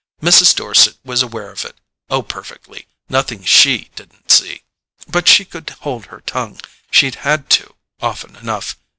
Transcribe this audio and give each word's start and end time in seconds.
Mrs. 0.19 0.55
Dorset 0.55 0.97
was 1.05 1.21
aware 1.21 1.51
of 1.51 1.63
it—oh, 1.63 2.23
perfectly: 2.23 2.87
nothing 3.07 3.43
SHE 3.43 3.91
didn't 3.95 4.31
see! 4.31 4.63
But 5.07 5.27
she 5.27 5.45
could 5.45 5.69
hold 5.81 6.07
her 6.07 6.21
tongue—she'd 6.21 7.13
had 7.21 7.51
to, 7.51 7.75
often 8.01 8.35
enough. 8.35 8.77